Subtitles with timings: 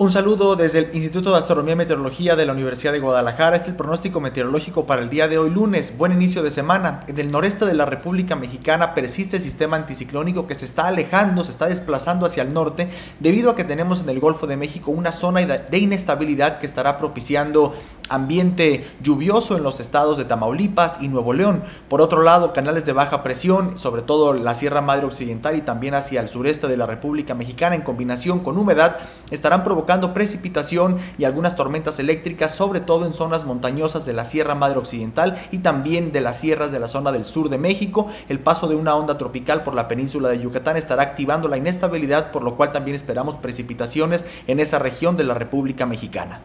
[0.00, 3.56] Un saludo desde el Instituto de Astronomía y Meteorología de la Universidad de Guadalajara.
[3.56, 5.94] Este es el pronóstico meteorológico para el día de hoy lunes.
[5.98, 7.00] Buen inicio de semana.
[7.06, 11.44] En el noreste de la República Mexicana persiste el sistema anticiclónico que se está alejando,
[11.44, 14.90] se está desplazando hacia el norte debido a que tenemos en el Golfo de México
[14.90, 17.74] una zona de inestabilidad que estará propiciando
[18.10, 21.62] ambiente lluvioso en los estados de Tamaulipas y Nuevo León.
[21.88, 25.94] Por otro lado, canales de baja presión, sobre todo la Sierra Madre Occidental y también
[25.94, 28.98] hacia el sureste de la República Mexicana en combinación con humedad,
[29.30, 34.54] estarán provocando precipitación y algunas tormentas eléctricas, sobre todo en zonas montañosas de la Sierra
[34.54, 38.08] Madre Occidental y también de las sierras de la zona del sur de México.
[38.28, 42.32] El paso de una onda tropical por la península de Yucatán estará activando la inestabilidad,
[42.32, 46.40] por lo cual también esperamos precipitaciones en esa región de la República Mexicana.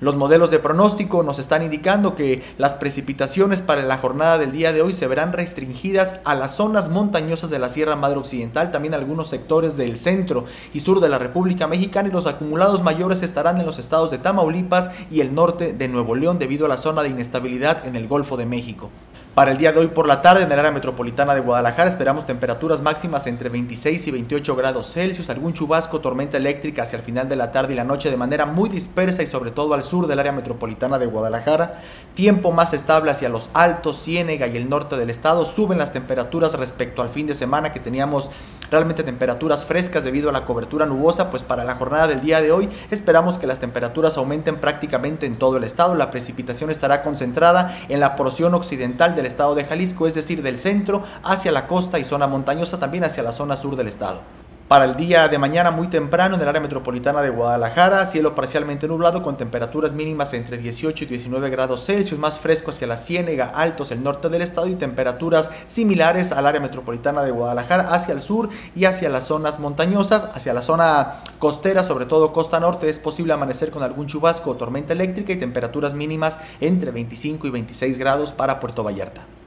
[0.00, 4.72] Los modelos de pronóstico nos están indicando que las precipitaciones para la jornada del día
[4.72, 8.94] de hoy se verán restringidas a las zonas montañosas de la Sierra Madre Occidental, también
[8.94, 13.58] algunos sectores del centro y sur de la República Mexicana y los acumulados mayores estarán
[13.58, 17.02] en los estados de Tamaulipas y el norte de Nuevo León debido a la zona
[17.02, 18.90] de inestabilidad en el Golfo de México.
[19.38, 22.26] Para el día de hoy por la tarde en el área metropolitana de Guadalajara esperamos
[22.26, 27.28] temperaturas máximas entre 26 y 28 grados Celsius, algún chubasco, tormenta eléctrica hacia el final
[27.28, 30.08] de la tarde y la noche de manera muy dispersa y sobre todo al sur
[30.08, 31.80] del área metropolitana de Guadalajara.
[32.14, 35.46] Tiempo más estable hacia los altos, Ciénega y el norte del estado.
[35.46, 38.32] Suben las temperaturas respecto al fin de semana que teníamos
[38.70, 42.52] realmente temperaturas frescas debido a la cobertura nubosa, pues para la jornada del día de
[42.52, 45.94] hoy esperamos que las temperaturas aumenten prácticamente en todo el estado.
[45.94, 50.58] La precipitación estará concentrada en la porción occidental del estado de Jalisco, es decir, del
[50.58, 54.20] centro hacia la costa y zona montañosa, también hacia la zona sur del estado.
[54.68, 58.86] Para el día de mañana muy temprano en el área metropolitana de Guadalajara, cielo parcialmente
[58.86, 63.50] nublado con temperaturas mínimas entre 18 y 19 grados Celsius, más fresco hacia la Ciénega,
[63.54, 68.20] altos el norte del estado y temperaturas similares al área metropolitana de Guadalajara hacia el
[68.20, 72.98] sur y hacia las zonas montañosas, hacia la zona costera, sobre todo costa norte, es
[72.98, 77.96] posible amanecer con algún chubasco o tormenta eléctrica y temperaturas mínimas entre 25 y 26
[77.96, 79.37] grados para Puerto Vallarta.